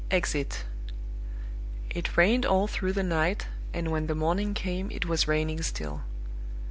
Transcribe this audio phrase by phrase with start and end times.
[0.09, 0.63] EXIT.
[1.91, 6.01] It rained all through the night, and when the morning came it was raining still.